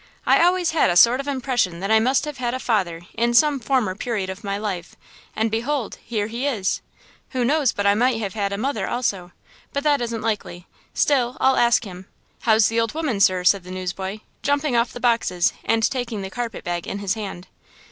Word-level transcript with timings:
I 0.25 0.41
always 0.41 0.71
had 0.71 0.89
a 0.89 0.97
sort 0.97 1.19
of 1.19 1.27
impression 1.27 1.79
that 1.79 1.91
I 1.91 1.99
must 1.99 2.25
have 2.25 2.37
had 2.39 2.55
a 2.55 2.59
father 2.59 3.03
in 3.13 3.35
some 3.35 3.59
former 3.59 3.93
period 3.93 4.31
of 4.31 4.43
my 4.43 4.57
life; 4.57 4.95
and, 5.35 5.51
behold, 5.51 5.99
here 6.03 6.25
he 6.25 6.47
is! 6.47 6.81
Who 7.33 7.45
knows 7.45 7.71
but 7.71 7.85
I 7.85 7.93
might 7.93 8.17
have 8.19 8.33
had 8.33 8.51
a 8.51 8.57
mother 8.57 8.87
also? 8.87 9.31
But 9.73 9.83
that 9.83 10.01
isn't 10.01 10.21
likely. 10.23 10.65
Still, 10.95 11.37
I'll 11.39 11.55
ask 11.55 11.83
him. 11.83 12.07
How's 12.41 12.65
the 12.67 12.79
old 12.79 12.95
woman, 12.95 13.19
sir?" 13.19 13.43
said 13.43 13.63
the 13.63 13.69
newsboy, 13.69 14.21
jumping 14.41 14.75
off 14.75 14.91
the 14.91 14.99
boxes 14.99 15.53
and 15.63 15.83
taking 15.87 16.23
the 16.23 16.31
carpet 16.31 16.63
bag 16.63 16.87
in 16.87 16.97
his 16.97 17.13
hand. 17.13 17.45